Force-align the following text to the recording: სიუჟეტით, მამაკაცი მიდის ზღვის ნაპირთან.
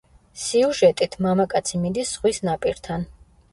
სიუჟეტით, 0.43 1.17
მამაკაცი 1.27 1.83
მიდის 1.85 2.17
ზღვის 2.17 2.43
ნაპირთან. 2.51 3.09